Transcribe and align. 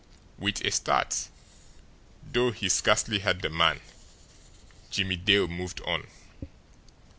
With 0.39 0.65
a 0.65 0.71
start, 0.71 1.27
though 2.25 2.49
he 2.49 2.69
scarcely 2.69 3.19
heard 3.19 3.43
the 3.43 3.51
man, 3.51 3.81
Jimmie 4.89 5.15
Dale 5.15 5.47
moved 5.47 5.79
on. 5.81 6.07